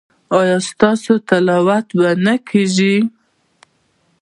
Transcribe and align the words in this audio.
ایا 0.37 0.57
ستاسو 0.69 1.11
تلاوت 1.27 1.87
به 1.97 2.09
نه 2.25 2.35
کیږي؟ 2.47 2.95